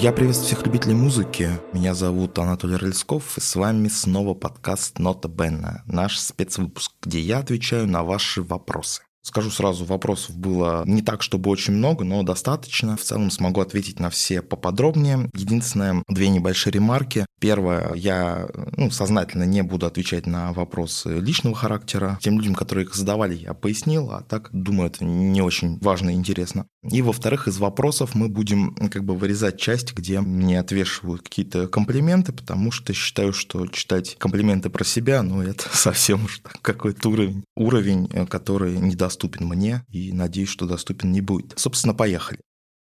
[0.00, 1.50] Я приветствую всех любителей музыки.
[1.74, 7.36] Меня зовут Анатолий Рыльсков, и с вами снова подкаст «Нота Бенна», наш спецвыпуск, где я
[7.36, 9.02] отвечаю на ваши вопросы.
[9.22, 12.96] Скажу сразу, вопросов было не так, чтобы очень много, но достаточно.
[12.96, 15.30] В целом смогу ответить на все поподробнее.
[15.34, 17.26] Единственное, две небольшие ремарки.
[17.38, 22.18] Первое, я ну, сознательно не буду отвечать на вопросы личного характера.
[22.22, 26.14] Тем людям, которые их задавали, я пояснил, а так, думаю, это не очень важно и
[26.14, 26.66] интересно.
[26.90, 32.32] И, во-вторых, из вопросов мы будем как бы вырезать часть, где мне отвешивают какие-то комплименты,
[32.32, 37.44] потому что считаю, что читать комплименты про себя, ну, это совсем уж какой-то уровень.
[37.56, 41.58] Уровень, э, который недостаточно доступен мне и надеюсь, что доступен не будет.
[41.58, 42.40] Собственно, поехали.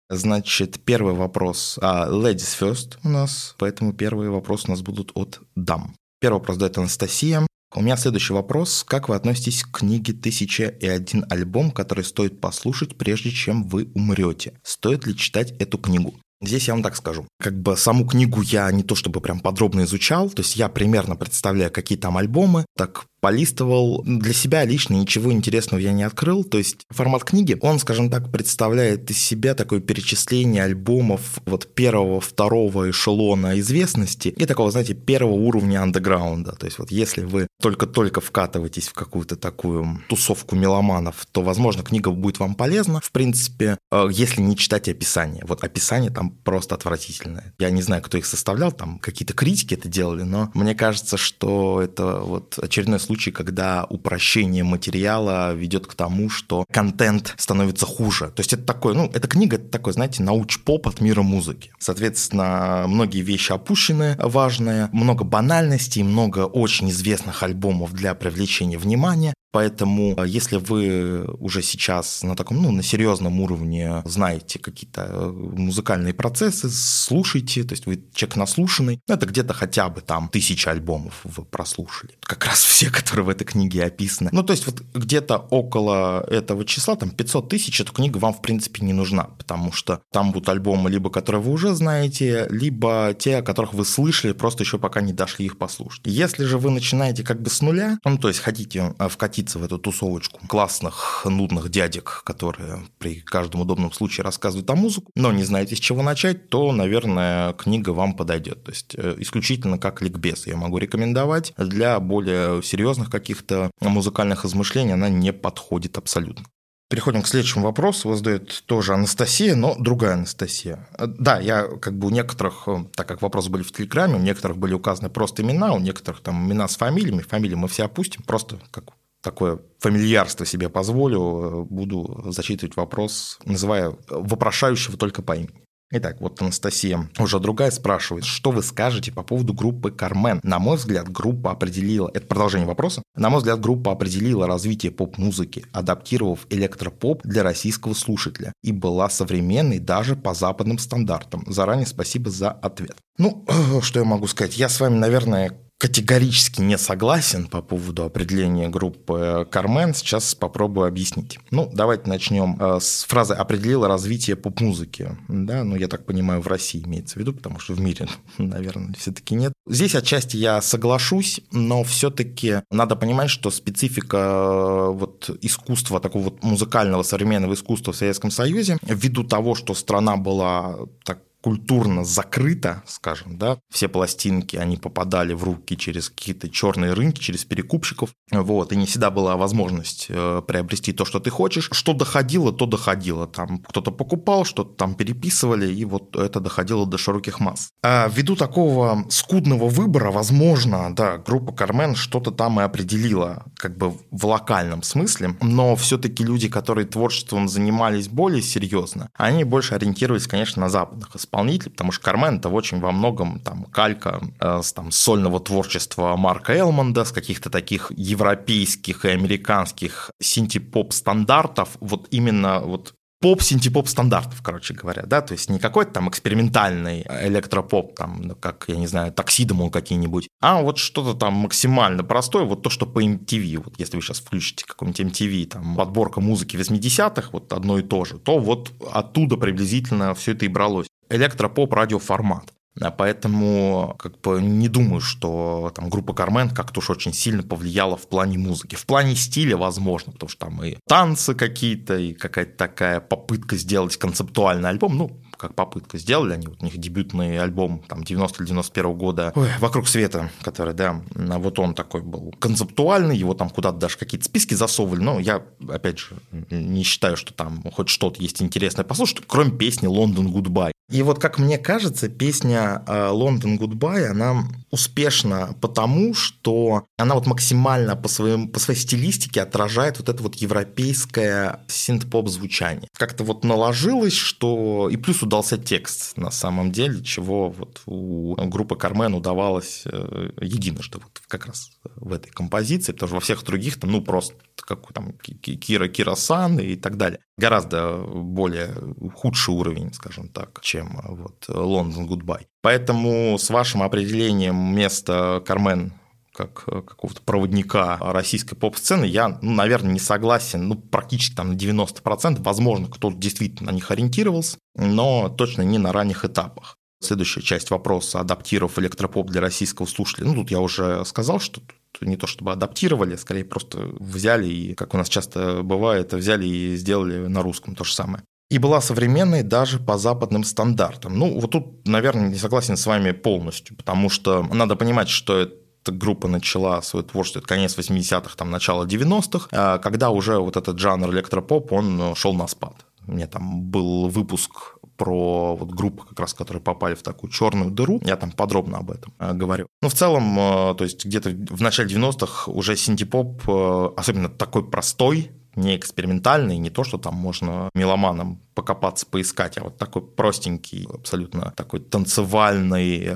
[0.09, 1.79] Значит, первый вопрос.
[1.83, 5.95] А, ladies first у нас, поэтому первые вопросы у нас будут от дам.
[6.21, 7.47] Первый вопрос задает Анастасия.
[7.77, 8.85] У меня следующий вопрос.
[8.87, 13.91] Как вы относитесь к книге «Тысяча и один альбом», который стоит послушать, прежде чем вы
[13.95, 14.59] умрете?
[14.63, 16.15] Стоит ли читать эту книгу?
[16.47, 17.27] Здесь я вам так скажу.
[17.41, 21.17] Как бы саму книгу я не то чтобы прям подробно изучал, то есть я примерно
[21.17, 24.03] представляю, какие там альбомы, так полистывал.
[24.05, 26.45] Для себя лично ничего интересного я не открыл.
[26.45, 32.21] То есть формат книги, он, скажем так, представляет из себя такое перечисление альбомов вот первого,
[32.21, 36.53] второго эшелона известности и такого, знаете, первого уровня андеграунда.
[36.53, 42.11] То есть вот если вы только-только вкатываетесь в какую-то такую тусовку меломанов, то, возможно, книга
[42.11, 43.01] будет вам полезна.
[43.03, 43.79] В принципе,
[44.11, 45.45] если не читать описание.
[45.47, 47.55] Вот описание там просто отвратительное.
[47.59, 51.81] Я не знаю, кто их составлял, там какие-то критики это делали, но мне кажется, что
[51.81, 58.33] это вот очередной случай случай, когда упрощение материала ведет к тому, что контент становится хуже.
[58.35, 61.71] То есть это такой, ну, эта книга, это такой, знаете, науч-поп от мира музыки.
[61.79, 69.35] Соответственно, многие вещи опущены важные, много банальностей, много очень известных альбомов для привлечения внимания.
[69.55, 75.31] Поэтому, э, если вы уже сейчас на таком, ну, на серьезном уровне знаете какие-то э,
[75.31, 80.73] музыкальные процессы, слушайте, то есть вы человек наслушанный, ну, это где-то хотя бы там тысяча
[80.73, 82.15] альбомов вы прослушали.
[82.21, 84.31] Как раз все, которые в этой книге описаны.
[84.33, 88.43] Ну, то есть вот где-то около этого числа, там 500 тысяч, эта книга вам, в
[88.43, 93.37] принципе, не нужна, потому что там будут альбомы, либо которые вы уже знаете, либо те,
[93.37, 96.03] о которых вы слышали, просто еще пока не дошли их послушать.
[96.07, 99.59] Если же вы начинаете как бы с нуля, ну, то есть хотите э, вкатить влиться
[99.59, 105.33] в эту тусовочку классных, нудных дядек, которые при каждом удобном случае рассказывают о музыку, но
[105.33, 108.65] не знаете, с чего начать, то, наверное, книга вам подойдет.
[108.65, 111.53] То есть э, исключительно как ликбез я могу рекомендовать.
[111.59, 116.47] Для более серьезных каких-то музыкальных измышлений она не подходит абсолютно.
[116.91, 118.09] Переходим к следующему вопросу.
[118.09, 120.87] Его задает тоже Анастасия, но другая Анастасия.
[120.99, 124.21] Э, да, я как бы у некоторых, э, так как вопросы были в Телеграме, у
[124.21, 127.23] некоторых были указаны просто имена, у некоторых там имена с фамилиями.
[127.23, 128.85] Фамилии мы все опустим, просто как
[129.25, 135.65] такое фамильярство себе позволю, буду зачитывать вопрос, называя вопрошающего только по имени.
[135.97, 140.41] Итак, вот Анастасия, уже другая, спрашивает, что вы скажете по поводу группы Кармен?
[140.43, 145.65] На мой взгляд, группа определила, это продолжение вопроса, на мой взгляд, группа определила развитие поп-музыки,
[145.73, 151.45] адаптировав электропоп для российского слушателя и была современной даже по западным стандартам.
[151.47, 152.97] Заранее спасибо за ответ.
[153.19, 153.47] Ну,
[153.83, 154.57] что я могу сказать?
[154.57, 159.95] Я с вами, наверное, категорически не согласен по поводу определения группы Кармен.
[159.95, 161.39] Сейчас попробую объяснить.
[161.51, 165.17] Ну, давайте начнем э, с фразы «определила развитие поп-музыки».
[165.29, 168.09] Да, ну, я так понимаю, в России имеется в виду, потому что в мире,
[168.39, 169.53] наверное, все-таки нет.
[169.67, 176.43] Здесь отчасти я соглашусь, но все-таки надо понимать, что специфика э, вот искусства, такого вот
[176.43, 183.37] музыкального современного искусства в Советском Союзе, ввиду того, что страна была так культурно закрыто, скажем,
[183.37, 188.77] да, все пластинки, они попадали в руки через какие-то черные рынки, через перекупщиков, вот, и
[188.77, 191.69] не всегда была возможность э, приобрести то, что ты хочешь.
[191.71, 196.97] Что доходило, то доходило, там кто-то покупал, что-то там переписывали, и вот это доходило до
[196.97, 197.69] широких масс.
[197.83, 203.93] А ввиду такого скудного выбора, возможно, да, группа Кармен что-то там и определила, как бы
[204.11, 210.63] в локальном смысле, но все-таки люди, которые творчеством занимались более серьезно, они больше ориентировались, конечно,
[210.63, 214.91] на западных исполнитель, потому что Кармен это очень во многом там калька э, с там
[214.91, 222.95] сольного творчества Марка Элмонда, с каких-то таких европейских и американских синти-поп стандартов, вот именно вот
[223.25, 228.35] поп синтепоп стандартов, короче говоря, да, то есть не какой-то там экспериментальный электропоп, там, ну,
[228.35, 232.85] как, я не знаю, таксидомол какие-нибудь, а вот что-то там максимально простое, вот то, что
[232.85, 237.79] по MTV, вот если вы сейчас включите какой-нибудь MTV, там, подборка музыки 80-х, вот одно
[237.79, 242.53] и то же, то вот оттуда приблизительно все это и бралось электропоп радиоформат.
[242.81, 247.97] А поэтому как бы не думаю, что там группа Кармен как-то уж очень сильно повлияла
[247.97, 248.75] в плане музыки.
[248.75, 253.97] В плане стиля, возможно, потому что там и танцы какие-то, и какая-то такая попытка сделать
[253.97, 254.97] концептуальный альбом.
[254.97, 259.33] Ну, как попытка сделали они, вот у них дебютный альбом там 90 или 91 года
[259.37, 264.25] Ой, «Вокруг света», который, да, вот он такой был концептуальный, его там куда-то даже какие-то
[264.25, 266.17] списки засовывали, но я, опять же,
[266.51, 270.74] не считаю, что там хоть что-то есть интересное послушать, кроме песни «London Goodbye».
[270.95, 277.97] И вот, как мне кажется, песня «London Goodbye», она успешна потому, что она вот максимально
[277.97, 282.89] по, своим, по своей стилистике отражает вот это вот европейское синт-поп звучание.
[282.97, 284.89] Как-то вот наложилось, что...
[284.89, 290.99] И плюс удался текст на самом деле, чего вот у группы Кар-Мэн удавалось э, единожды
[290.99, 294.93] вот как раз в этой композиции, потому что во всех других там, ну, просто какой
[294.93, 297.21] там Кира Кирасан и так далее.
[297.37, 298.75] Гораздо более
[299.15, 302.47] худший уровень, скажем так, чем вот London Goodbye.
[302.63, 305.93] Поэтому с вашим определением места Кармен
[306.35, 312.43] как какого-то проводника российской поп-сцены, я, ну, наверное, не согласен, ну, практически там на 90%.
[312.43, 316.77] Возможно, кто-то действительно на них ориентировался, но точно не на ранних этапах.
[317.05, 320.27] Следующая часть вопроса, адаптировав электропоп для российского слушателя.
[320.27, 324.75] Ну, тут я уже сказал, что тут не то чтобы адаптировали, скорее просто взяли и,
[324.75, 328.25] как у нас часто бывает, взяли и сделали на русском то же самое.
[328.51, 331.19] И была современной даже по западным стандартам.
[331.19, 335.93] Ну, вот тут, наверное, не согласен с вами полностью, потому что надо понимать, что это
[335.93, 340.79] группа начала свое творчество, это конец 80-х, там, начало 90-х, а когда уже вот этот
[340.79, 342.87] жанр электропоп, он шел на спад.
[343.07, 347.71] У меня там был выпуск про вот группы, как раз, которые попали в такую черную
[347.71, 348.01] дыру.
[348.05, 349.67] Я там подробно об этом э, говорю.
[349.83, 354.69] Но в целом, э, то есть где-то в начале 90-х уже синтепоп, э, особенно такой
[354.69, 360.89] простой, не экспериментальный, не то, что там можно меломанам покопаться, поискать, а вот такой простенький,
[360.93, 363.11] абсолютно такой танцевальный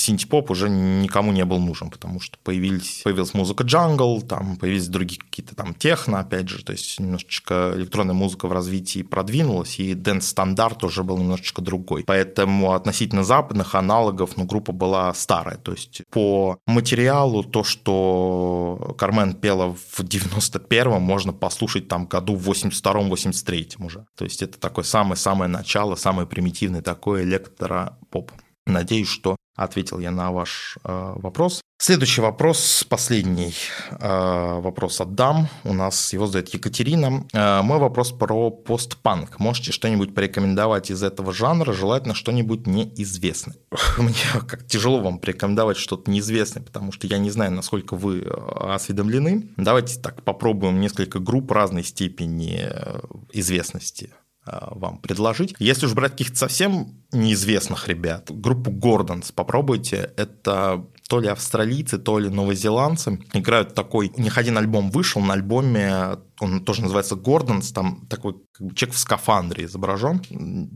[0.00, 5.20] синтепоп уже никому не был нужен, потому что появились, появилась музыка джангл, там появились другие
[5.20, 10.84] какие-то там техно, опять же, то есть немножечко электронная музыка в развитии продвинулась, и dance-стандарт
[10.84, 12.04] уже был немножечко другой.
[12.04, 19.34] Поэтому относительно западных аналогов, ну, группа была старая, то есть по материалу то, что Кар-Мэн
[19.34, 24.06] пела в 91-м, можно послушать там году в 82-83 уже.
[24.16, 28.32] То есть это такое самое-самое начало, самый примитивный такой электропоп.
[28.66, 31.62] Надеюсь, что ответил я на ваш э, вопрос.
[31.78, 33.54] Следующий вопрос, последний
[33.90, 35.48] э, вопрос отдам.
[35.62, 37.26] У нас его задает Екатерина.
[37.34, 39.38] Э, мой вопрос про постпанк.
[39.38, 43.56] Можете что-нибудь порекомендовать из этого жанра, желательно что-нибудь неизвестное.
[43.98, 44.14] Мне
[44.46, 49.50] как тяжело вам порекомендовать что-то неизвестное, потому что я не знаю, насколько вы э, осведомлены.
[49.58, 53.00] Давайте так попробуем несколько групп разной степени э,
[53.32, 54.14] известности
[54.46, 55.54] вам предложить.
[55.58, 60.12] Если уж брать каких-то совсем неизвестных ребят, группу Gordons попробуйте.
[60.16, 64.12] Это то ли австралийцы, то ли новозеландцы играют такой...
[64.16, 68.74] У них один альбом вышел, на альбоме он тоже называется Gordons, там такой как бы,
[68.74, 70.20] человек в скафандре изображен,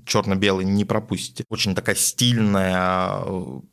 [0.07, 1.45] черно-белый, не пропустите.
[1.49, 3.23] Очень такая стильная,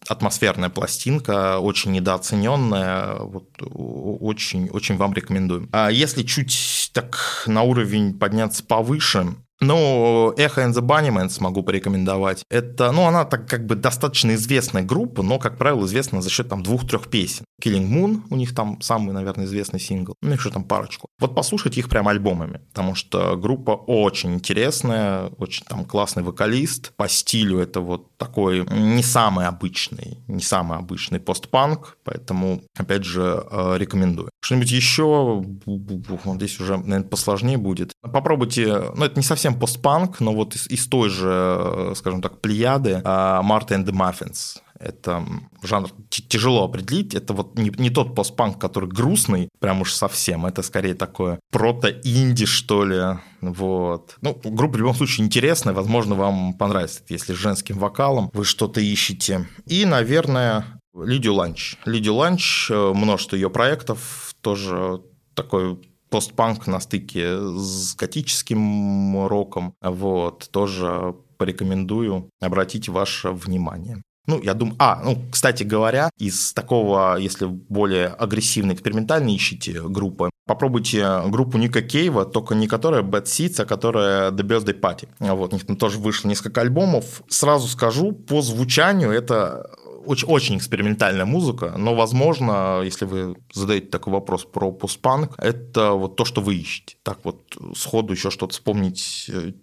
[0.08, 5.70] атмосферная пластинка, очень недооцененная, вот, очень, очень вам рекомендую.
[5.72, 12.44] А если чуть так на уровень подняться повыше, ну, Echo and the Bunnymen могу порекомендовать.
[12.50, 16.50] Это, ну, она так как бы достаточно известная группа, но, как правило, известна за счет
[16.50, 17.46] там двух-трех песен.
[17.64, 20.14] Killing Moon, у них там самый, наверное, известный сингл.
[20.22, 21.08] Ну, еще там парочку.
[21.20, 26.94] Вот послушать их прям альбомами, потому что группа очень интересная, очень там классный вокалист.
[26.96, 33.44] По стилю это вот такой не самый обычный, не самый обычный постпанк, поэтому, опять же,
[33.50, 34.30] э, рекомендую.
[34.42, 37.94] Что-нибудь еще, здесь уже, наверное, посложнее будет.
[38.02, 42.42] Попробуйте, ну, это не совсем постпанк, но вот из, из той же, э, скажем так,
[42.42, 45.26] плеяды Marta and the Muffins это
[45.64, 47.16] жанр тяжело определить.
[47.16, 50.46] Это вот не, не тот постпанк, который грустный, прям уж совсем.
[50.46, 53.20] Это скорее такое прото-инди, что ли.
[53.42, 54.16] Вот.
[54.22, 55.74] Ну, группа в любом случае интересная.
[55.74, 59.48] Возможно, вам понравится, если с женским вокалом вы что-то ищете.
[59.66, 61.78] И, наверное, Лидию Ланч.
[61.86, 65.02] Лидию Ланч, э, множество ее проектов, тоже
[65.36, 69.74] такой постпанк на стыке с готическим роком.
[69.82, 74.02] Вот, тоже порекомендую обратить ваше внимание.
[74.28, 74.76] Ну, я думаю...
[74.78, 81.82] А, ну, кстати говоря, из такого, если более агрессивно экспериментально ищите группы, попробуйте группу Ника
[81.82, 85.08] Кейва, только не которая Bad Seeds, а которая The Birthday Party.
[85.20, 87.24] Вот, у них там тоже вышло несколько альбомов.
[87.30, 89.70] Сразу скажу, по звучанию это
[90.08, 96.16] очень, очень экспериментальная музыка, но, возможно, если вы задаете такой вопрос про постпанк, это вот
[96.16, 96.98] то, что вы ищете.
[97.04, 99.54] Так вот, сходу еще что-то вспомнить э,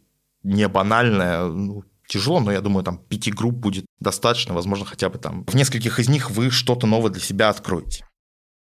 [0.43, 5.19] не банальное, ну, тяжело, но я думаю, там пяти групп будет достаточно, возможно, хотя бы
[5.19, 8.07] там в нескольких из них вы что-то новое для себя откроете.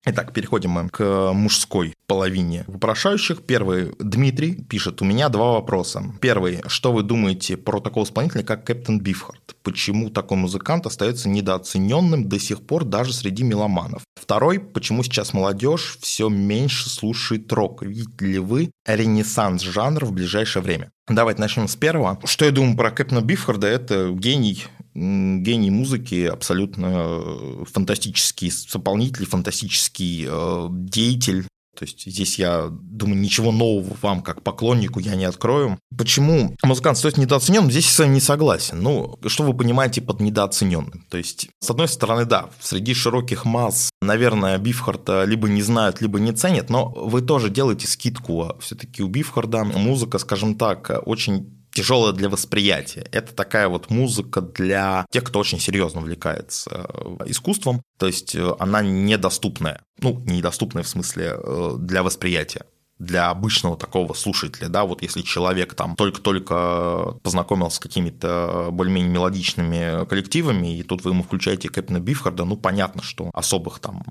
[0.06, 3.44] Итак, переходим мы к мужской половине вопрошающих.
[3.44, 6.04] Первый Дмитрий пишет, у меня два вопроса.
[6.20, 9.56] Первый, что вы думаете про такого исполнителя, как Captain Beefheart?
[9.64, 14.02] Почему такой музыкант остается недооцененным до сих пор даже среди меломанов?
[14.22, 17.82] Второй, почему сейчас молодежь все меньше слушает рок?
[17.82, 20.92] Видите ли вы ренессанс жанра в ближайшее время?
[21.08, 22.20] Давайте начнем с первого.
[22.26, 23.68] Что я думаю про Captain а Beefheart а?
[23.68, 31.48] Это гений гений музыки, абсолютно э, фантастический исполнитель, фантастический э, деятель.
[31.76, 35.80] То есть здесь я думаю, ничего нового вам, как поклоннику, я не открою.
[35.98, 37.70] Почему музыкант стоит недооценен?
[37.72, 38.80] Здесь я с вами не согласен.
[38.80, 41.04] Ну, что вы понимаете под недооцененным?
[41.10, 46.20] То есть, с одной стороны, да, среди широких масс, наверное, Бифхарда либо не знают, либо
[46.20, 48.56] не ценят, но вы тоже делаете скидку.
[48.60, 53.08] Все-таки у Бифхарда музыка, скажем так, очень тяжелая для восприятия.
[53.12, 58.56] Это такая вот музыка для тех, кто очень серьезно увлекается э, искусством, то есть э,
[58.60, 59.82] она недоступная.
[60.00, 62.66] Ну, недоступная в смысле э, для восприятия
[63.00, 70.06] для обычного такого слушателя, да, вот если человек там только-только познакомился с какими-то более-менее мелодичными
[70.06, 74.04] коллективами, и тут вы ему включаете Кэпна Бифхарда, ну, понятно, что особых там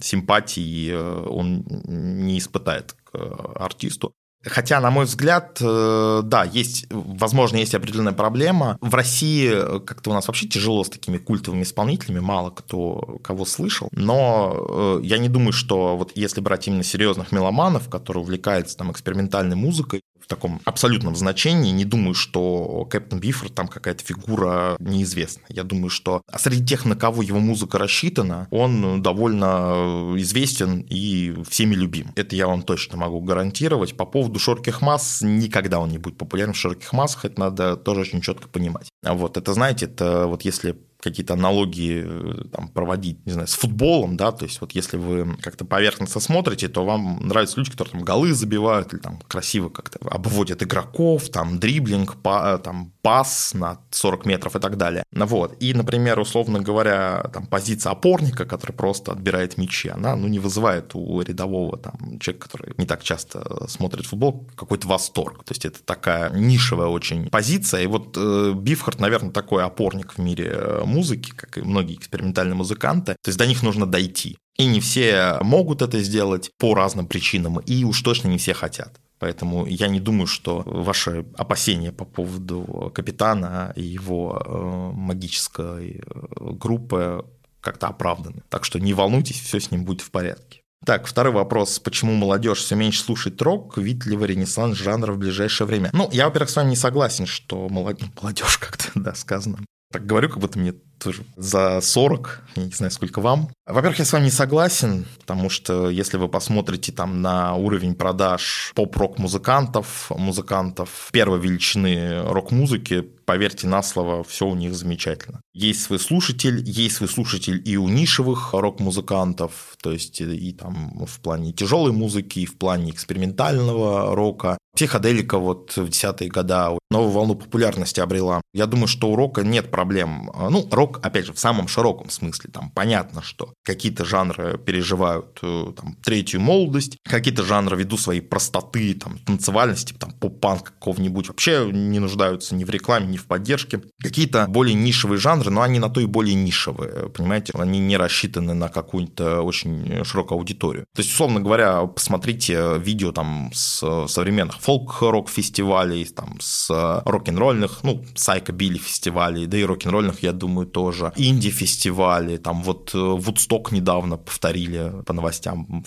[0.00, 3.14] симпатий он не испытает к
[3.54, 4.14] артисту.
[4.44, 8.78] Хотя, на мой взгляд, э, да, есть, возможно, есть определенная проблема.
[8.80, 13.88] В России как-то у нас вообще тяжело с такими культовыми исполнителями, мало кто кого слышал.
[13.92, 18.90] Но э, я не думаю, что вот если брать именно серьезных меломанов, которые увлекаются там
[18.90, 21.70] экспериментальной музыкой, таком абсолютном значении.
[21.70, 25.46] Не думаю, что Кэптон Бифорд там какая-то фигура неизвестная.
[25.48, 31.74] Я думаю, что среди тех, на кого его музыка рассчитана, он довольно известен и всеми
[31.74, 32.12] любим.
[32.16, 33.96] Это я вам точно могу гарантировать.
[33.96, 38.00] По поводу широких масс, никогда он не будет популярен в широких массах, это надо тоже
[38.00, 38.88] очень четко понимать.
[39.04, 43.54] А вот это, знаете, это вот если какие-то аналогии э, там, проводить, не знаю, с
[43.54, 47.92] футболом, да, то есть вот если вы как-то поверхностно смотрите, то вам нравятся люди, которые
[47.92, 53.78] там голы забивают или там красиво как-то обводят игроков, там дриблинг, па, там пас на
[53.90, 55.04] 40 метров и так далее.
[55.12, 55.56] Ну вот.
[55.60, 60.94] И, например, условно говоря, там позиция опорника, который просто отбирает мячи, она ну, не вызывает
[60.94, 65.44] у рядового там, человека, который не так часто смотрит футбол, какой-то восторг.
[65.44, 67.82] То есть это такая нишевая очень позиция.
[67.82, 72.54] И вот э, Бифхард, наверное, такой опорник в мире э, музыки, как и многие экспериментальные
[72.54, 73.16] музыканты.
[73.22, 74.36] То есть до них нужно дойти.
[74.58, 79.00] И не все могут это сделать по разным причинам, и уж точно не все хотят.
[79.18, 86.02] Поэтому я не думаю, что ваши опасения по поводу капитана и его э, магической э,
[86.40, 87.24] группы
[87.60, 88.42] как-то оправданы.
[88.48, 90.60] Так что не волнуйтесь, все с ним будет в порядке.
[90.84, 91.78] Так, второй вопрос.
[91.78, 93.76] Почему молодежь все меньше слушает рок?
[93.76, 95.90] Видит ли вы ренессанс жанра в ближайшее время?
[95.92, 99.58] Ну, я, во-первых, с вами не согласен, что молодежь как-то, да, сказано.
[99.92, 103.48] Так говорю, как будто мне тоже за 40, я не знаю, сколько вам.
[103.66, 108.72] Во-первых, я с вами не согласен, потому что если вы посмотрите там на уровень продаж
[108.74, 115.40] поп-рок музыкантов, музыкантов первой величины рок-музыки, поверьте на слово, все у них замечательно.
[115.54, 121.20] Есть свой слушатель, есть свой слушатель и у нишевых рок-музыкантов, то есть и там в
[121.20, 124.58] плане тяжелой музыки, и в плане экспериментального рока.
[124.74, 128.40] Психоделика вот в десятые года новую волну популярности обрела.
[128.54, 130.30] Я думаю, что у рока нет проблем.
[130.34, 132.50] Ну, рок, опять же, в самом широком смысле.
[132.52, 138.94] Там понятно, что какие-то жанры переживают э, там, третью молодость, какие-то жанры ввиду своей простоты,
[138.94, 143.82] там, танцевальности, там, поп-панк какого-нибудь вообще не нуждаются ни в рекламе, ни в поддержке.
[144.02, 147.52] Какие-то более нишевые жанры, но они на то и более нишевые, понимаете?
[147.56, 150.86] Они не рассчитаны на какую-то очень широкую аудиторию.
[150.94, 156.70] То есть, условно говоря, посмотрите видео там с современных фолк-рок фестивалей, там, с
[157.04, 161.12] рок-н-ролльных, ну, сайко-билли фестивалей, да и рок-н-ролльных, я думаю, тоже.
[161.16, 165.84] Инди-фестивали, там вот Вудсток недавно повторили по новостям,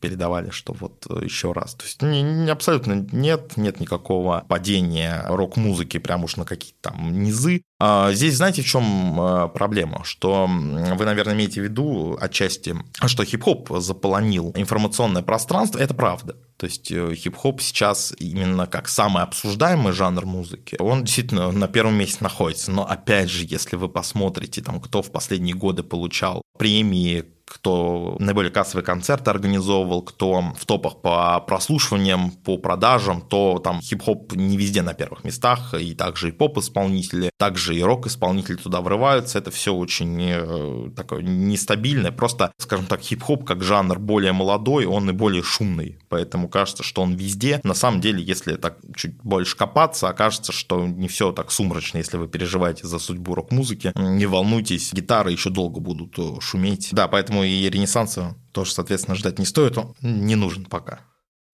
[0.00, 1.74] передавали, что вот еще раз.
[1.74, 7.22] То есть не, не, абсолютно нет, нет никакого падения рок-музыки прям уж на какие-то там
[7.22, 7.62] низы.
[7.86, 10.04] А здесь знаете, в чем а, проблема?
[10.04, 12.74] Что вы, наверное, имеете в виду отчасти,
[13.04, 15.78] что хип-хоп заполонил информационное пространство.
[15.78, 16.34] Это правда.
[16.56, 21.96] То есть э, хип-хоп сейчас именно как самый обсуждаемый жанр музыки, он действительно на первом
[21.96, 22.70] месте находится.
[22.70, 28.50] Но опять же, если вы посмотрите, там, кто в последние годы получал премии кто наиболее
[28.50, 34.82] кассовые концерты организовывал, кто в топах по прослушиваниям, по продажам, то там хип-хоп не везде
[34.82, 39.38] на первых местах, и также и поп-исполнители, также и рок-исполнители туда врываются.
[39.38, 42.12] Это все очень э, такое нестабильное.
[42.12, 45.98] Просто, скажем так, хип-хоп как жанр более молодой, он и более шумный.
[46.08, 47.60] Поэтому кажется, что он везде.
[47.64, 52.16] На самом деле, если так чуть больше копаться, окажется, что не все так сумрачно, если
[52.16, 53.92] вы переживаете за судьбу рок-музыки.
[53.96, 56.88] Не волнуйтесь, гитары еще долго будут э, шуметь.
[56.92, 61.00] Да, поэтому и Ренессанса тоже, соответственно, ждать не стоит, он не нужен пока.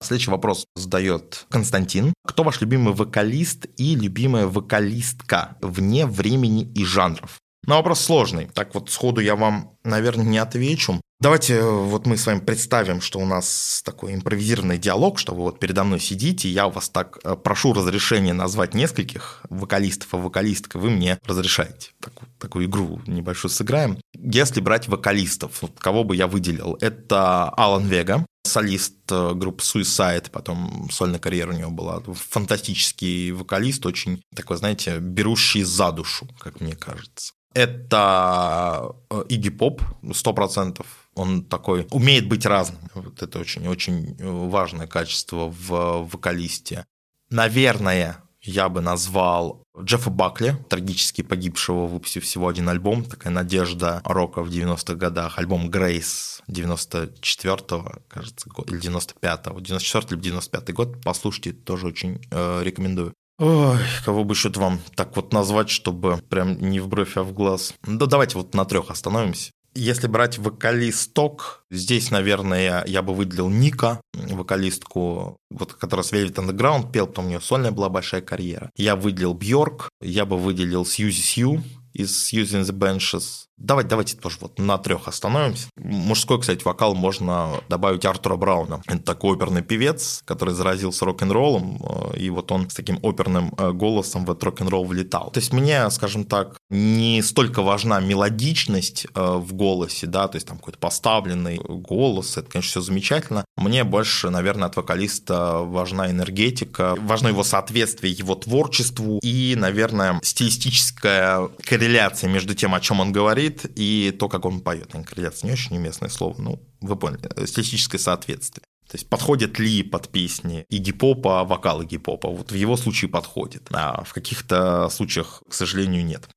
[0.03, 2.15] Следующий вопрос задает Константин.
[2.27, 7.39] Кто ваш любимый вокалист и любимая вокалистка вне времени и жанров?
[7.67, 8.47] Но вопрос сложный.
[8.55, 11.01] Так вот, сходу я вам, наверное, не отвечу.
[11.21, 15.43] Давайте э, вот мы с вами представим, что у нас такой импровизированный диалог, что вы
[15.43, 20.77] вот передо мной сидите, я вас так э, прошу разрешения назвать нескольких вокалистов и вокалисток,
[20.77, 21.91] вы мне разрешаете.
[22.01, 23.99] Такую, такую игру небольшую сыграем.
[24.15, 30.31] Если брать вокалистов, вот кого бы я выделил, это Алан Вега, солист э, группы Suicide,
[30.31, 32.01] потом сольная карьера у него была.
[32.31, 37.35] Фантастический вокалист, очень такой, знаете, берущий за душу, как мне кажется.
[37.53, 38.95] Это
[39.29, 39.83] Игги Поп,
[40.15, 42.81] сто процентов он такой умеет быть разным.
[42.95, 44.17] Вот это очень-очень
[44.49, 46.87] важное качество в вокалисте.
[47.31, 54.43] Наверное, я бы назвал Джеффа Бакли, трагически погибшего, выпустив всего один альбом, такая надежда рока
[54.43, 61.87] в 90-х годах, альбом «Грейс» 94-го, кажется, или 95-го, 94 или 95 год, послушайте, тоже
[61.87, 63.15] очень э, рекомендую.
[63.39, 67.33] Ой, кого бы еще вам так вот назвать, чтобы прям не в бровь, а в
[67.33, 67.75] глаз.
[67.87, 69.51] Да давайте вот на трех остановимся.
[69.75, 76.91] Если брать вокалисток, здесь, наверное, я бы выделил Ника, вокалистку, вот, которая с Velvet Underground
[76.91, 78.71] пел, потом у нее сольная была большая карьера.
[78.77, 81.63] Я выделил Бьорк, я бы выделил Сьюзи Сью
[81.93, 83.47] из Using the Benches.
[83.61, 85.69] Давайте, давайте тоже вот на трех остановимся.
[85.77, 88.83] Мужской, кстати, вокал можно добавить Артура Брауна.
[88.87, 91.79] Это такой оперный певец, который заразился рок-н-роллом,
[92.15, 95.31] э, и вот он с таким оперным э, голосом в этот рок-н-ролл влетал.
[95.31, 100.47] То есть мне, скажем так, не столько важна мелодичность э, в голосе, да, то есть
[100.47, 103.45] там какой-то поставленный голос, это, конечно, все замечательно.
[103.59, 111.49] Мне больше, наверное, от вокалиста важна энергетика, важно его соответствие его творчеству и, наверное, стилистическая
[111.63, 114.93] корреляция между тем, о чем он говорит, говорит, и то, как он поет.
[115.07, 118.65] Корреляция не очень уместное слово, ну, вы поняли, стилистическое соответствие.
[118.89, 123.09] То есть подходит ли под песни и гипопа вокал и попа Вот в его случае
[123.09, 126.29] подходит, а в каких-то случаях, к сожалению, нет.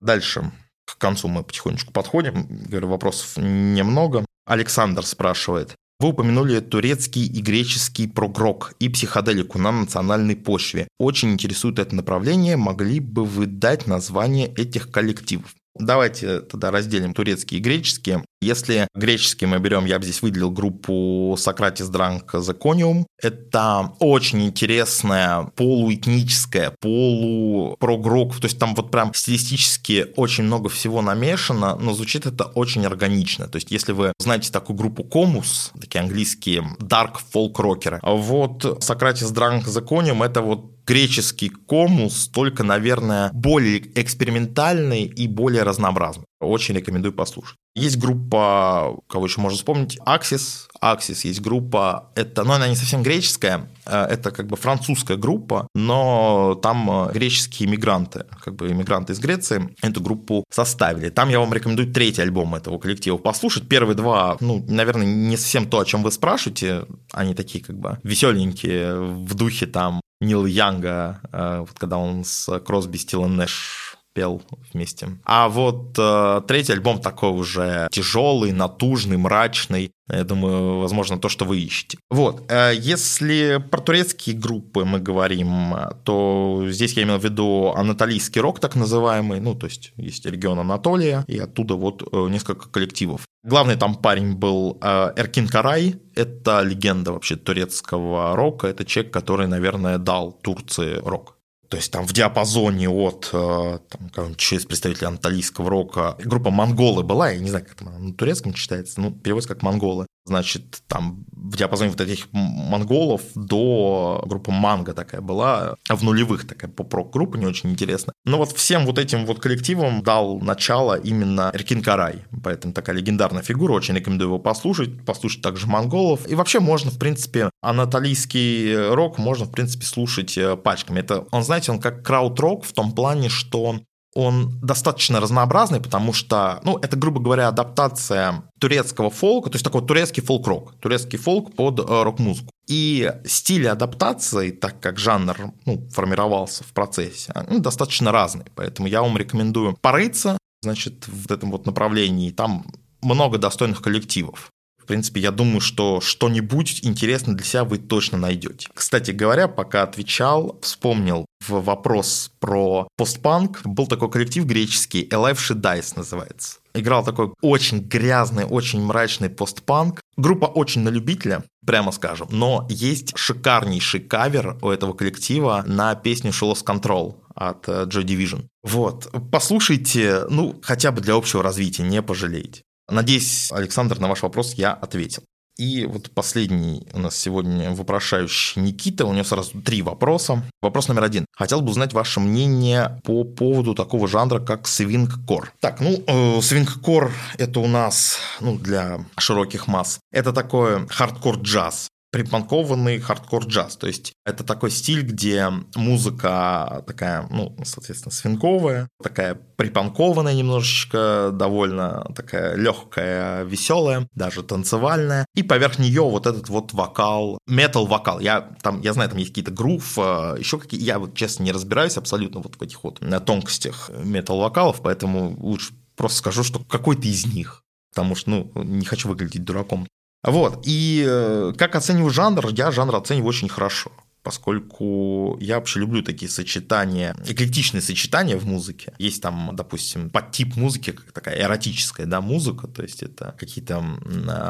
[0.00, 0.50] Дальше.
[0.86, 2.46] К концу мы потихонечку подходим.
[2.66, 4.24] Говорю, вопросов немного.
[4.46, 5.74] Александр спрашивает.
[6.00, 10.88] Вы упомянули турецкий и греческий прогрок и психоделику на национальной почве.
[10.98, 12.56] Очень интересует это направление.
[12.56, 15.54] Могли бы вы дать название этих коллективов?
[15.78, 18.24] Давайте тогда разделим турецкие и греческие.
[18.40, 23.04] Если греческие мы берем, я бы здесь выделил группу Socrates Drunk Zeconium.
[23.20, 31.74] Это очень интересная полуэтническая, полупрогрок, то есть там вот прям стилистически очень много всего намешано,
[31.76, 33.48] но звучит это очень органично.
[33.48, 39.32] То есть если вы знаете такую группу Comus, такие английские dark folk рокеры, вот Socrates
[39.34, 46.24] Drunk Zeconium это вот греческий комус, только, наверное, более экспериментальный и более разнообразный.
[46.40, 47.56] Очень рекомендую послушать.
[47.74, 50.66] Есть группа, кого еще можно вспомнить, Axis.
[50.82, 55.66] Axis есть группа, это, но она не совсем греческая, э, это как бы французская группа,
[55.74, 61.08] но там э, греческие иммигранты, как бы иммигранты из Греции эту группу составили.
[61.08, 63.68] Там я вам рекомендую третий альбом этого коллектива послушать.
[63.68, 67.98] Первые два, ну, наверное, не совсем то, о чем вы спрашиваете, они такие как бы
[68.04, 73.87] веселенькие, в духе там Нил Янга, э, вот когда он с Кросби, Стилен Нэш
[74.18, 75.06] пел вместе.
[75.24, 79.92] А вот э, третий альбом такой уже тяжелый, натужный, мрачный.
[80.10, 81.98] Я думаю, возможно, то, что вы ищете.
[82.10, 82.42] Вот.
[82.50, 88.58] Э, если про турецкие группы мы говорим, то здесь я имел в виду анатолийский рок,
[88.58, 89.38] так называемый.
[89.40, 93.20] Ну, то есть есть регион Анатолия, и оттуда вот э, несколько коллективов.
[93.44, 95.94] Главный там парень был э, Эркин Карай.
[96.16, 98.66] Это легенда вообще турецкого рока.
[98.66, 101.37] Это человек, который, наверное, дал Турции рок.
[101.68, 103.78] То есть там в диапазоне от э,
[104.14, 108.54] там, через представителей анталийского рока группа «Монголы» была, я не знаю, как она на турецком
[108.54, 110.06] читается, ну, переводится как «Монголы».
[110.28, 116.70] Значит, там в диапазоне вот этих монголов до группы «Манго» такая была, в нулевых такая
[116.70, 118.12] поп-рок группа, не очень интересная.
[118.26, 123.42] Но вот всем вот этим вот коллективам дал начало именно Эркин Карай, поэтому такая легендарная
[123.42, 126.28] фигура, очень рекомендую его послушать, послушать также монголов.
[126.28, 131.00] И вообще можно, в принципе, анатолийский рок можно, в принципе, слушать э, пачками.
[131.00, 133.80] Это, он, знаете, он как крауд-рок в том плане, что
[134.14, 139.86] он достаточно разнообразный, потому что, ну, это, грубо говоря, адаптация турецкого фолка, то есть такой
[139.86, 142.50] турецкий фолк-рок, турецкий фолк под э, рок-музыку.
[142.68, 148.46] И стили адаптации, так как жанр ну, формировался в процессе, они достаточно разные.
[148.54, 152.30] Поэтому я вам рекомендую порыться значит, в этом вот направлении.
[152.30, 152.66] Там
[153.00, 154.50] много достойных коллективов
[154.88, 158.68] принципе, я думаю, что что-нибудь интересное для себя вы точно найдете.
[158.74, 163.60] Кстати говоря, пока отвечал, вспомнил в вопрос про постпанк.
[163.64, 166.58] Был такой коллектив греческий, Alive She Dies называется.
[166.74, 170.00] Играл такой очень грязный, очень мрачный постпанк.
[170.16, 172.28] Группа очень на любителя, прямо скажем.
[172.30, 178.04] Но есть шикарнейший кавер у этого коллектива на песню Show Lost Control от э, Joy
[178.04, 178.46] Division.
[178.62, 182.62] Вот, послушайте, ну, хотя бы для общего развития, не пожалеете.
[182.88, 185.22] Надеюсь, Александр, на ваш вопрос я ответил.
[185.58, 189.04] И вот последний у нас сегодня вопрошающий Никита.
[189.06, 190.44] У него сразу три вопроса.
[190.62, 191.26] Вопрос номер один.
[191.36, 195.52] Хотел бы узнать ваше мнение по поводу такого жанра, как свингкор.
[195.60, 199.98] Так, ну, э, свингкор– это у нас, ну, для широких масс.
[200.12, 203.76] Это такой хардкор-джаз припанкованный хардкор-джаз.
[203.76, 212.10] То есть это такой стиль, где музыка такая, ну, соответственно, свинковая, такая припанкованная немножечко, довольно
[212.14, 215.26] такая легкая, веселая, даже танцевальная.
[215.34, 218.20] И поверх нее вот этот вот вокал, метал-вокал.
[218.20, 221.52] Я там, я знаю, там есть какие-то грув, э, еще какие я вот честно не
[221.52, 227.06] разбираюсь абсолютно вот в этих вот на тонкостях метал-вокалов, поэтому лучше просто скажу, что какой-то
[227.06, 227.62] из них
[227.98, 229.88] потому что, ну, не хочу выглядеть дураком.
[230.24, 233.90] Вот, и э, как оцениваю жанр, я жанр оцениваю очень хорошо
[234.28, 238.92] поскольку я вообще люблю такие сочетания, эклектичные сочетания в музыке.
[238.98, 243.82] Есть там, допустим, подтип музыки, как такая эротическая да, музыка, то есть это какие-то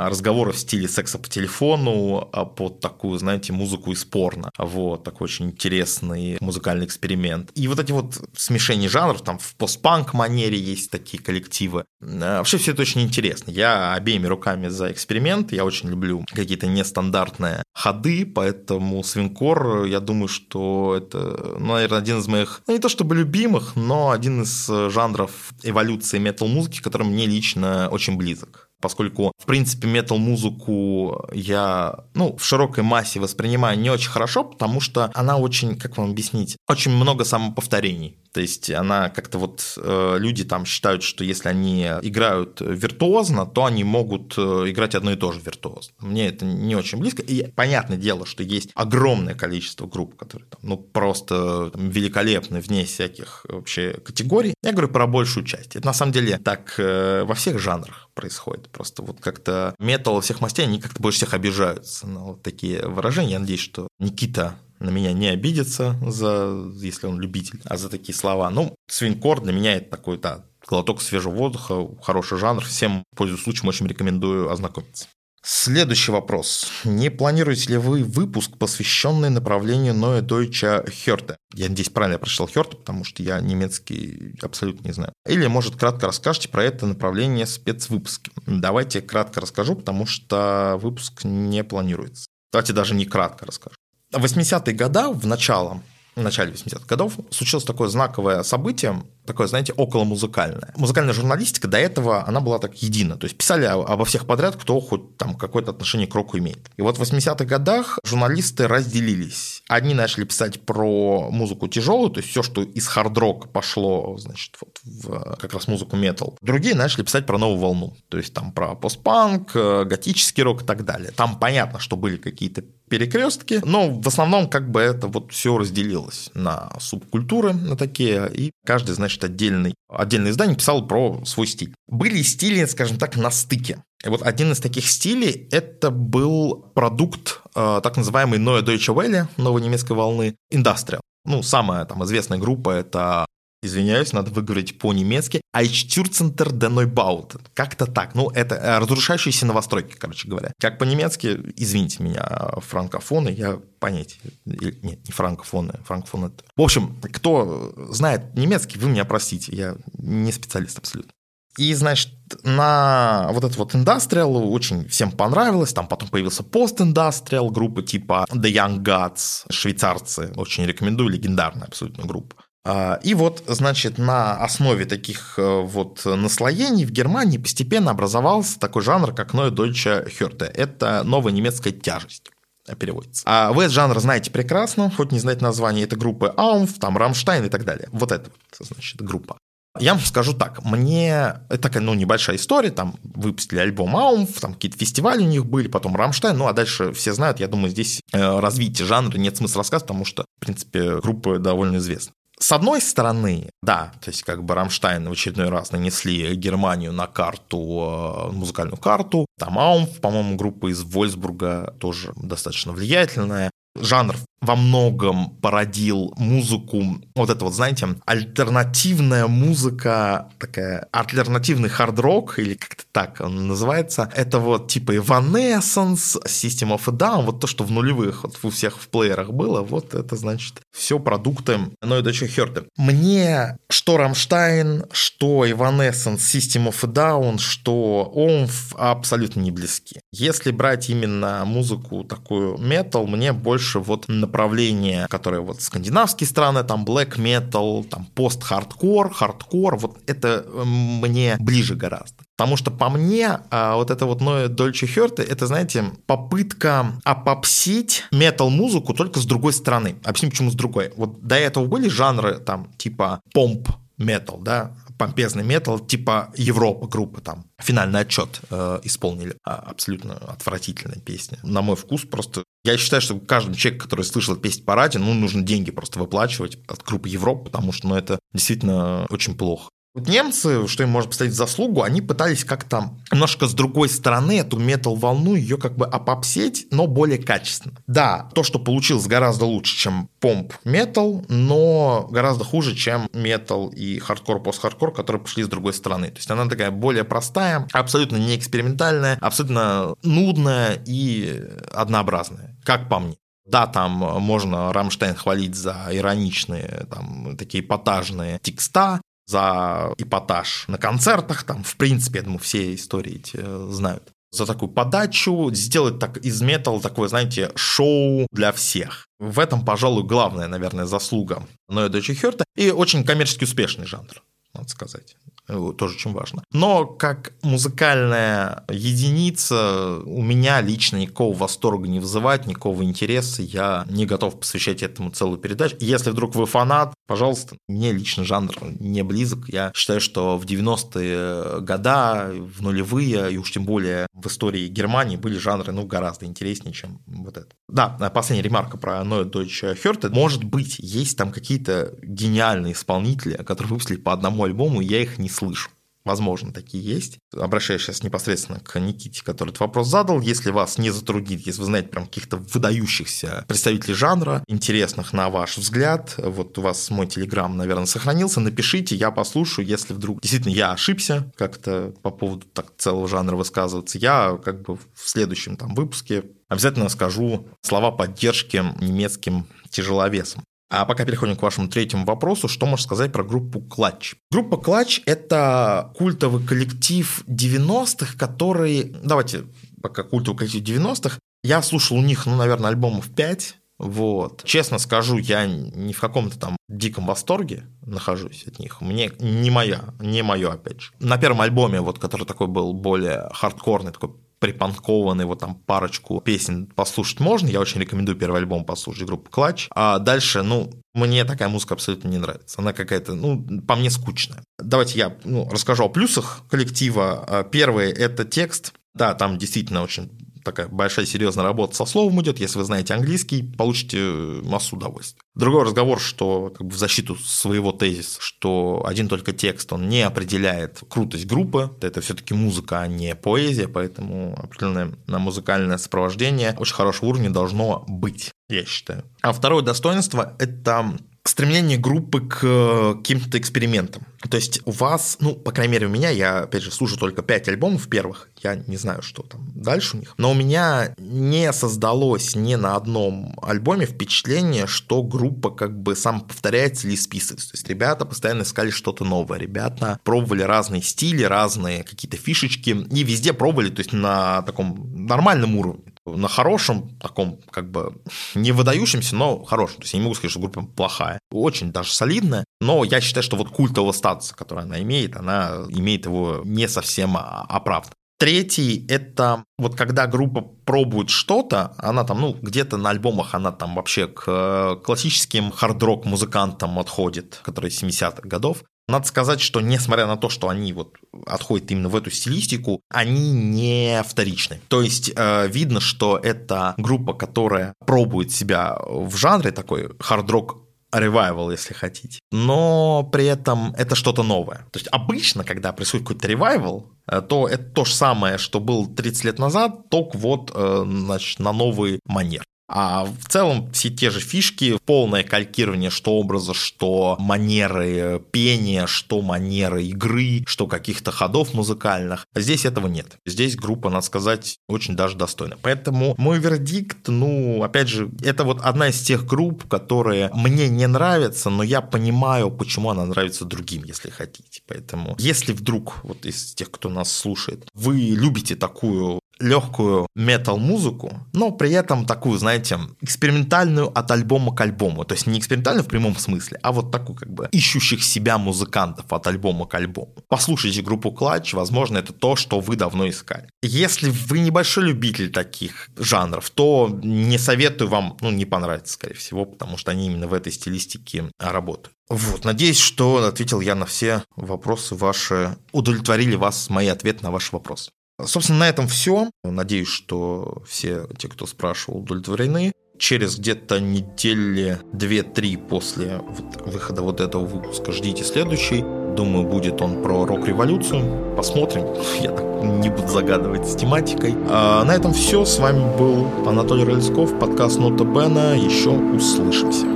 [0.05, 4.51] разговоры в стиле секса по телефону а под такую, знаете, музыку из порно.
[4.59, 7.53] Вот, такой очень интересный музыкальный эксперимент.
[7.55, 11.85] И вот эти вот смешения жанров, там в постпанк манере есть такие коллективы.
[12.03, 13.53] А вообще все это очень интересно.
[13.53, 20.29] Я обеими руками за эксперимент, я очень люблю какие-то нестандартные ходы, поэтому свинкор я думаю,
[20.29, 24.69] что это, ну, наверное, один из моих, ну, не то чтобы любимых, но один из
[24.69, 32.37] э, жанров эволюции метал-музыки, который мне лично очень близок поскольку, в принципе, метал-музыку я, ну,
[32.37, 36.93] в широкой массе воспринимаю не очень хорошо, потому что она очень, как вам объяснить, очень
[36.93, 38.19] много самоповторений.
[38.33, 43.65] То есть она как-то вот э, люди там считают, что если они играют виртуозно, то
[43.65, 45.95] они могут э, играть одно и то же виртуозно.
[45.99, 47.23] Мне это не очень близко.
[47.23, 52.85] И понятное дело, что есть огромное количество групп, которые там, ну просто там, великолепны вне
[52.85, 54.55] всяких вообще категорий.
[54.63, 55.75] Я говорю про большую часть.
[55.75, 58.69] Это на самом деле так э, во всех жанрах происходит.
[58.71, 63.35] Просто вот как-то метал всех мастей, они как-то больше всех обижаются на вот такие выражения.
[63.35, 68.17] Я надеюсь, что Никита на меня не обидится, за, если он любитель, а за такие
[68.17, 68.51] слова.
[68.51, 72.65] Ну, свинкор для меня это такой, да, глоток свежего воздуха, хороший жанр.
[72.65, 75.07] Всем, пользуясь случаем, очень рекомендую ознакомиться.
[75.43, 76.67] Следующий вопрос.
[76.85, 81.37] Не планируете ли вы выпуск, посвященный направлению Neue Deutsche Hörte?
[81.55, 85.13] Я надеюсь, правильно прочитал Hörte, потому что я немецкий абсолютно не знаю.
[85.27, 88.31] Или, может, кратко расскажете про это направление спецвыпуски?
[88.47, 92.27] Давайте кратко расскажу, потому что выпуск не планируется.
[92.53, 93.77] Давайте даже не кратко расскажу.
[94.13, 95.83] В 80-е годы, в начало,
[96.17, 100.73] в начале 80-х годов случилось такое знаковое событие, такое, знаете, около музыкальное.
[100.77, 103.17] Музыкальная журналистика до этого, она была так едина.
[103.17, 106.69] То есть писали обо всех подряд, кто хоть там какое-то отношение к року имеет.
[106.77, 109.63] И вот в 80-х годах журналисты разделились.
[109.69, 114.79] Одни начали писать про музыку тяжелую, то есть все, что из хард-рока пошло, значит, вот
[114.83, 116.37] в как раз музыку метал.
[116.41, 117.97] Другие начали писать про новую волну.
[118.09, 121.13] То есть там про постпанк, э, готический рок и так далее.
[121.13, 126.31] Там понятно, что были какие-то перекрестки, но в основном как бы это вот все разделилось
[126.35, 131.75] на субкультуры, на такие, и каждый, значит, значит, отдельный, отдельное издание писало про свой стиль.
[131.87, 133.83] Были стили, скажем так, на стыке.
[134.05, 139.27] И вот один из таких стилей– это был продукт э, так называемой Neue Deutsche Welle,
[139.37, 141.01] новой немецкой волны, Industrial.
[141.25, 143.27] Ну, самая там известная группа– это
[143.63, 147.41] извиняюсь, надо выговорить по-немецки, Eichstürzenter der Neubauten.
[147.55, 148.15] Как-то так.
[148.15, 150.53] Ну, это э, разрушающиеся новостройки, короче говоря.
[150.61, 154.19] Как по-немецки, извините меня, франкофоны, я понять.
[154.45, 156.33] Нет, не франкофоны, франкофоны.
[156.57, 161.13] В общем, кто знает немецкий, вы меня простите, я не специалист абсолютно.
[161.59, 162.13] И, значит,
[162.45, 165.73] на вот этот вот индастриал очень всем понравилось.
[165.73, 170.33] Там потом появился пост-индастриал, группы типа The Young Gods, швейцарцы.
[170.37, 172.37] Очень рекомендую, легендарная абсолютно группа.
[172.65, 178.83] А, и вот, значит, на основе таких э, вот наслоений в Германии постепенно образовался такой
[178.83, 180.45] жанр, как Neue Deutsche Hörte.
[180.45, 182.31] Это новая немецкая тяжесть
[182.79, 183.23] переводится.
[183.27, 187.45] А вы этот жанр знаете прекрасно, хоть не знаете название, это группы Oomph, там Рамштайн
[187.45, 187.89] и так далее.
[187.93, 189.39] Вот это, значит, группа.
[189.81, 194.55] Я вам скажу так, мне это такая, ну, небольшая история, там выпустили альбом Oomph, там
[194.55, 198.01] какие-то фестивали у них были, потом Рамштайн, ну, а дальше все знают, я думаю, здесь
[198.13, 202.13] э, развитие жанра нет смысла рассказывать, потому что, в принципе, группа довольно известна.
[202.41, 207.07] С одной стороны, да, то есть как бы Рамштайн в очередной раз нанесли Германию на
[207.09, 209.27] карту, э, музыкальную карту.
[209.39, 216.83] Там Oomph, по-моему, группа из Вольфсбурга тоже достаточно влиятельная жанр во многом породил музыку,
[217.15, 224.11] вот это вот, знаете, альтернативная музыка, такая альтернативный хард-рок, или как-то так он называется.
[224.15, 228.51] Это вот типа Evanescence, System of a Down, вот то, что в нулевых вот у
[228.51, 232.65] всех в плеерах было, вот это значит все продукты Neue Deutsche Härte.
[232.77, 240.01] Мне что Рамштайн, что Evanescence, System of a Down, что Oomph абсолютно не близки.
[240.13, 246.85] Если брать именно музыку такую метал, мне больше вот направления, которые вот скандинавские страны, там
[246.85, 252.17] black metal, там пост-хардкор, хардкор, вот это мне ближе гораздо.
[252.37, 258.05] Потому что по мне а, вот это вот Neue Deutsche Härte, это, знаете, попытка опопсить
[258.13, 259.97] метал-музыку только с другой стороны.
[260.05, 260.93] Объясню, почему с другой.
[260.97, 267.21] Вот до этого были жанры там типа помп, метал, да, помпезный метал, типа Европа группы
[267.21, 267.45] там.
[267.59, 269.37] Финальный отсчет э, исполнили.
[269.45, 271.39] А, абсолютно отвратительная песня.
[271.43, 272.45] На мой вкус просто...
[272.65, 276.59] Я считаю, что каждому человеку, который слышал песню по радио, ну, нужно деньги просто выплачивать
[276.67, 279.71] от группы Европа, потому что, ну, это действительно очень плохо.
[279.95, 284.59] Вот немцы, что им может поставить заслугу, они пытались как-то немножко с другой стороны эту
[284.59, 287.75] метал-волну ее как бы опопсить, но более качественно.
[287.87, 294.43] Да, то, что получилось гораздо лучше, чем помп-метал, но гораздо хуже, чем метал и хардкор,
[294.43, 296.09] пост-хардкор, которые пошли с другой стороны.
[296.09, 302.99] То есть она такая более простая, абсолютно не экспериментальная, абсолютно нудная и однообразная, как по
[303.01, 303.17] мне.
[303.49, 311.45] Да, там можно Рамштайн хвалить за ироничные, там, такие эпатажные текста, за эпатаж на концертах,
[311.45, 314.11] там, в принципе, я думаю, все истории эти э, знают.
[314.31, 319.07] За такую подачу, сделать так из металла такое, знаете, шоу для всех.
[319.19, 324.23] В этом, пожалуй, главная, наверное, заслуга Ноя Дочи Хёрта и очень коммерчески успешный жанр,
[324.55, 325.17] надо сказать
[325.49, 326.45] тоже очень важно.
[326.53, 333.43] Но как музыкальная единица у меня лично никакого восторга не вызывает, никакого интереса.
[333.43, 335.77] Я не готов посвящать этому целую передачу.
[335.81, 339.49] Если вдруг вы фанат, пожалуйста, мне лично жанр не близок.
[339.49, 345.17] Я считаю, что в 90-е года, в нулевые, и уж тем более в истории Германии
[345.17, 347.49] были жанры ну, гораздо интереснее, чем вот это.
[347.69, 350.11] Да, последняя ремарка про Neue Deutsche Hörte.
[350.11, 355.29] Может быть, есть там какие-то гениальные исполнители, которые выпустили по одному альбому, я их не
[355.39, 355.71] слышу.
[356.09, 357.19] Возможно, такие есть.
[357.37, 360.23] Обращаюсь сейчас непосредственно к Никите, который этот вопрос задал.
[360.23, 365.59] Если вас не затруднит, если вы знаете прям каких-то выдающихся представителей жанра, интересных на ваш
[365.59, 369.67] взгляд, вот у вас мой телеграм, наверное, сохранился, напишите, я послушаю.
[369.67, 374.77] Если вдруг действительно я ошибся как-то по поводу так целого жанра высказываться, я как бы
[374.77, 380.43] в следующем там выпуске обязательно скажу слова поддержки немецким тяжеловесам.
[380.71, 384.17] А пока переходим к вашему третьему вопросу, что можно сказать про группу Клатч?
[384.31, 388.95] Группа Клатч– это культовый коллектив 90-х, который…
[389.03, 389.45] Давайте
[389.83, 391.19] пока культовый коллектив 90-х.
[391.43, 394.43] Я слушал у них, ну, наверное, альбомов 5, вот.
[394.45, 398.81] Честно скажу, я не в каком-то там диком восторге нахожусь от них.
[398.81, 400.91] Мне не моя, не мое, опять же.
[400.99, 404.11] На первом альбоме, вот, который такой был более хардкорный, такой
[404.41, 407.49] припанкованный, вот там парочку песен послушать можно.
[407.49, 409.69] Я очень рекомендую первый альбом послушать группы Клатч.
[409.75, 412.61] А дальше, ну, мне такая музыка абсолютно не нравится.
[412.61, 414.43] Она какая-то, ну, по мне скучная.
[414.59, 417.25] Давайте я ну, расскажу о плюсах коллектива.
[417.27, 418.75] А, первый– это текст.
[418.95, 420.11] Да, там действительно очень
[420.49, 422.41] такая большая серьезная работа со словом идет.
[422.41, 423.99] Если вы знаете английский, получите
[424.45, 425.21] массу удовольствия.
[425.35, 430.03] Другой разговор, что как бы в защиту своего тезиса, что один только текст, он не
[430.03, 431.71] определяет крутость группы.
[431.81, 438.31] Это все-таки музыка, а не поэзия, поэтому определенное музыкальное сопровождение очень хорошего уровня должно быть,
[438.49, 439.05] я считаю.
[439.23, 440.97] А второе достоинство– это
[441.29, 444.07] стремление группы к э, каким-то экспериментам.
[444.29, 447.23] То есть у вас, ну, по крайней мере, у меня, я, опять же, слушаю только
[447.23, 451.53] 5 альбомов первых, я не знаю, что там дальше у них, но у меня не
[451.53, 457.51] создалось ни на одном альбоме впечатление, что группа как бы сам повторяется или списывается.
[457.51, 463.03] То есть ребята постоянно искали что-то новое, ребята пробовали разные стили, разные какие-то фишечки, и
[463.05, 468.01] везде пробовали, то есть на таком нормальном уровне на хорошем, таком как бы
[468.35, 469.77] не выдающемся, но хорошем.
[469.77, 471.19] То есть я не могу сказать, что группа плохая.
[471.31, 472.45] Очень даже солидная.
[472.61, 477.17] Но я считаю, что вот культового статуса, который она имеет, она имеет его не совсем
[477.17, 477.93] оправдан.
[478.19, 483.77] Третий– это вот когда группа пробует что-то, она там, ну, где-то на альбомах она там
[483.77, 488.65] вообще к классическим хард-рок музыкантам отходит, которые 70-х годов.
[488.89, 490.95] Надо сказать, что несмотря на то, что они вот
[491.27, 494.61] отходят именно в эту стилистику, они не вторичны.
[494.69, 501.51] То есть э, видно, что это группа, которая пробует себя в жанре такой хард-рок ревайвал,
[501.51, 502.19] если хотите.
[502.33, 504.67] Но при этом это что-то новое.
[504.73, 508.87] То есть обычно, когда происходит какой-то ревайвал, э, то это то же самое, что был
[508.87, 512.43] 30 лет назад, только вот э, значит, на новый манер.
[512.69, 519.23] А в целом все те же фишки, полное калькирование что образа, что манеры пения, что
[519.23, 522.27] манеры игры, что каких-то ходов музыкальных.
[522.35, 523.17] Здесь этого нет.
[523.25, 525.57] Здесь группа, надо сказать, очень даже достойна.
[525.63, 530.87] Поэтому мой вердикт, ну, опять же, это вот одна из тех групп, которые мне не
[530.87, 534.61] нравятся, но я понимаю, почему она нравится другим, если хотите.
[534.67, 541.51] Поэтому, если вдруг, вот из тех, кто нас слушает, вы любите такую легкую метал-музыку, но
[541.51, 545.05] при этом такую, знаете, экспериментальную от альбома к альбому.
[545.05, 549.13] То есть не экспериментальную в прямом смысле, а вот такую как бы ищущих себя музыкантов
[549.13, 550.15] от альбома к альбому.
[550.29, 553.49] Послушайте группу Clutch, возможно, это то, что вы давно искали.
[553.63, 559.45] Если вы небольшой любитель таких жанров, то не советую вам, ну, не понравится, скорее всего,
[559.45, 561.95] потому что они именно в этой стилистике работают.
[562.09, 567.51] Вот, надеюсь, что ответил я на все вопросы ваши, удовлетворили вас мои ответы на ваши
[567.53, 567.91] вопросы.
[568.25, 569.31] Собственно, на этом все.
[569.45, 572.73] Надеюсь, что все те, кто спрашивал, удовлетворены.
[572.99, 576.21] Через где-то недели 2-3 после
[576.67, 578.85] выхода вот этого выпуска ждите следующий.
[579.17, 581.37] Думаю, будет он про рок-революцию.
[581.37, 581.85] Посмотрим.
[582.21, 584.35] Я так не буду загадывать с тематикой.
[584.49, 585.45] А на этом все.
[585.45, 588.57] С вами был Анатолий Рыльсков, подкаст Нота Бена.
[588.57, 589.87] Еще услышимся.